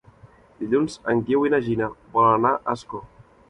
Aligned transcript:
Dilluns 0.61 0.95
en 1.13 1.21
Guiu 1.29 1.47
i 1.49 1.53
na 1.57 1.61
Gina 1.67 1.93
volen 2.19 2.35
anar 2.41 2.57
a 2.59 2.77
Ascó. 2.79 3.07